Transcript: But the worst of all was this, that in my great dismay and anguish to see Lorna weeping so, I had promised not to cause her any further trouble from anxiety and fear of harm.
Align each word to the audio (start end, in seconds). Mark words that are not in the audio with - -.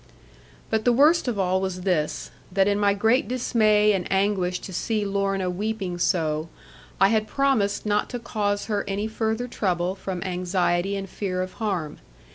But 0.71 0.83
the 0.83 0.91
worst 0.91 1.27
of 1.27 1.37
all 1.37 1.61
was 1.61 1.81
this, 1.81 2.31
that 2.51 2.67
in 2.67 2.79
my 2.79 2.95
great 2.95 3.27
dismay 3.27 3.91
and 3.93 4.11
anguish 4.11 4.57
to 4.61 4.73
see 4.73 5.05
Lorna 5.05 5.47
weeping 5.47 5.99
so, 5.99 6.49
I 6.99 7.09
had 7.09 7.27
promised 7.27 7.85
not 7.85 8.09
to 8.09 8.17
cause 8.17 8.65
her 8.65 8.83
any 8.87 9.05
further 9.05 9.47
trouble 9.47 9.93
from 9.93 10.23
anxiety 10.23 10.95
and 10.95 11.07
fear 11.07 11.43
of 11.43 11.53
harm. 11.61 11.99